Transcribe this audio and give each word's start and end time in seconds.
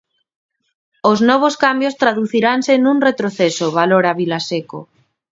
Os 1.11 1.19
novos 1.29 1.55
cambios 1.63 1.97
traduciranse 2.01 2.73
"nun 2.83 2.97
retroceso", 3.07 3.65
valora 3.79 4.17
Vilaseco. 4.19 4.79